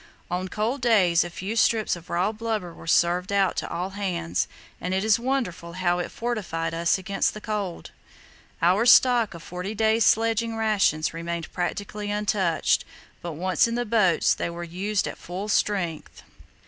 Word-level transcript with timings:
On 0.31 0.47
cold 0.47 0.81
days 0.81 1.23
a 1.23 1.29
few 1.29 1.55
strips 1.55 1.95
of 1.95 2.09
raw 2.09 2.31
blubber 2.31 2.73
were 2.73 2.87
served 2.87 3.31
out 3.31 3.55
to 3.57 3.69
all 3.69 3.91
hands, 3.91 4.47
and 4.81 4.95
it 4.95 5.03
is 5.03 5.19
wonderful 5.19 5.73
how 5.73 5.99
it 5.99 6.09
fortified 6.09 6.73
us 6.73 6.97
against 6.97 7.35
the 7.35 7.39
cold. 7.39 7.91
Our 8.63 8.87
stock 8.87 9.35
of 9.35 9.43
forty 9.43 9.75
days' 9.75 10.03
sledging 10.03 10.55
rations 10.57 11.13
remained 11.13 11.53
practically 11.53 12.09
untouched, 12.09 12.83
but 13.21 13.33
once 13.33 13.67
in 13.67 13.75
the 13.75 13.85
boats 13.85 14.33
they 14.33 14.49
were 14.49 14.63
used 14.63 15.07
at 15.07 15.19
full 15.19 15.47
strength. 15.47 16.23